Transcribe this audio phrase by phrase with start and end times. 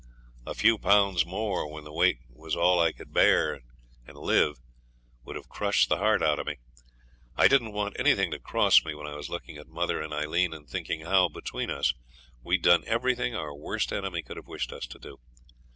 [0.47, 3.59] A few pounds more when the weight was all I could bear
[4.07, 4.57] and live
[5.23, 6.55] would have crushed the heart out of me.
[7.35, 10.55] I didn't want anything to cross me when I was looking at mother and Aileen
[10.55, 11.93] and thinking how, between us,
[12.41, 15.19] we'd done everything our worst enemy could have wished us to do.